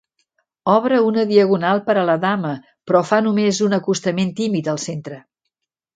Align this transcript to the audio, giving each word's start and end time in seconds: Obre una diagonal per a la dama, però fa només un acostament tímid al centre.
Obre 0.75 1.01
una 1.07 1.25
diagonal 1.31 1.83
per 1.89 1.95
a 2.03 2.07
la 2.11 2.17
dama, 2.25 2.55
però 2.89 3.03
fa 3.13 3.23
només 3.27 3.63
un 3.67 3.81
acostament 3.81 4.37
tímid 4.41 4.71
al 4.75 4.85
centre. 4.87 5.25